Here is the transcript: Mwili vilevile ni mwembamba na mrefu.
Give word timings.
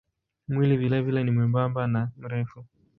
Mwili 0.47 0.77
vilevile 0.77 1.23
ni 1.23 1.31
mwembamba 1.31 1.87
na 1.87 2.11
mrefu. 2.17 2.65